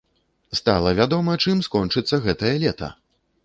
Стала 0.59 0.93
вядома, 1.01 1.37
чым 1.45 1.63
скончыцца 1.69 2.23
гэтае 2.27 2.59
лета! 2.67 2.95